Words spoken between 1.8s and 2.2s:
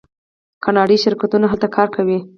کوي.